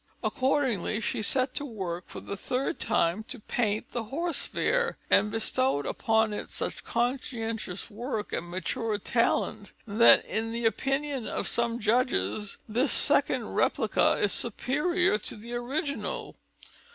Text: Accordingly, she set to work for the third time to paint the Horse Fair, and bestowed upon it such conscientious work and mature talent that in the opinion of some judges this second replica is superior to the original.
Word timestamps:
Accordingly, 0.23 0.99
she 0.99 1.21
set 1.21 1.53
to 1.53 1.63
work 1.63 2.05
for 2.07 2.21
the 2.21 2.35
third 2.35 2.79
time 2.79 3.23
to 3.25 3.39
paint 3.39 3.91
the 3.91 4.05
Horse 4.05 4.47
Fair, 4.47 4.97
and 5.11 5.29
bestowed 5.29 5.85
upon 5.85 6.33
it 6.33 6.49
such 6.49 6.83
conscientious 6.83 7.91
work 7.91 8.33
and 8.33 8.47
mature 8.49 8.97
talent 8.97 9.73
that 9.85 10.25
in 10.25 10.51
the 10.53 10.65
opinion 10.65 11.27
of 11.27 11.47
some 11.47 11.77
judges 11.79 12.57
this 12.67 12.91
second 12.91 13.49
replica 13.53 14.13
is 14.13 14.31
superior 14.31 15.19
to 15.19 15.35
the 15.35 15.53
original. 15.53 16.35